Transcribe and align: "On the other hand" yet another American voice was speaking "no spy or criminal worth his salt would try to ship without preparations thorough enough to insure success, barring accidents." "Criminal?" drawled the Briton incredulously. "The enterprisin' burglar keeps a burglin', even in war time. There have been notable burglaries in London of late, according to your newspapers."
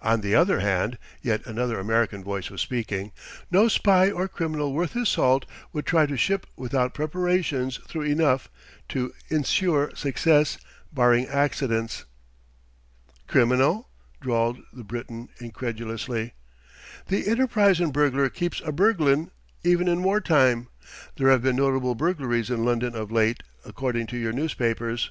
"On 0.00 0.22
the 0.22 0.34
other 0.34 0.60
hand" 0.60 0.96
yet 1.20 1.44
another 1.44 1.78
American 1.78 2.24
voice 2.24 2.48
was 2.48 2.62
speaking 2.62 3.12
"no 3.50 3.68
spy 3.68 4.10
or 4.10 4.26
criminal 4.26 4.72
worth 4.72 4.92
his 4.94 5.10
salt 5.10 5.44
would 5.70 5.84
try 5.84 6.06
to 6.06 6.16
ship 6.16 6.46
without 6.56 6.94
preparations 6.94 7.76
thorough 7.76 8.06
enough 8.06 8.48
to 8.88 9.12
insure 9.28 9.94
success, 9.94 10.56
barring 10.94 11.26
accidents." 11.26 12.06
"Criminal?" 13.26 13.90
drawled 14.18 14.60
the 14.72 14.82
Briton 14.82 15.28
incredulously. 15.38 16.32
"The 17.08 17.24
enterprisin' 17.28 17.92
burglar 17.92 18.30
keeps 18.30 18.62
a 18.64 18.72
burglin', 18.72 19.30
even 19.62 19.88
in 19.88 20.02
war 20.02 20.22
time. 20.22 20.68
There 21.18 21.28
have 21.28 21.42
been 21.42 21.56
notable 21.56 21.94
burglaries 21.94 22.48
in 22.48 22.64
London 22.64 22.96
of 22.96 23.12
late, 23.12 23.42
according 23.62 24.06
to 24.06 24.16
your 24.16 24.32
newspapers." 24.32 25.10